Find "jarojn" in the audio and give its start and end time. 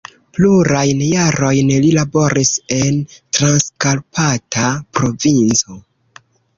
1.07-1.69